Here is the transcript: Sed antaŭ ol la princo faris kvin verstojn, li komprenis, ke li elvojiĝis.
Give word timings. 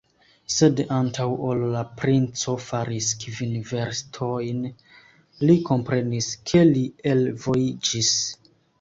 Sed 0.51 0.79
antaŭ 0.95 1.27
ol 1.49 1.61
la 1.75 1.83
princo 1.99 2.55
faris 2.69 3.11
kvin 3.25 3.53
verstojn, 3.75 4.67
li 5.47 5.61
komprenis, 5.71 6.35
ke 6.51 6.69
li 6.75 6.87
elvojiĝis. 7.17 8.15